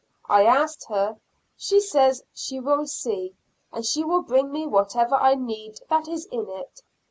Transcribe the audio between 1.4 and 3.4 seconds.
she says she will see,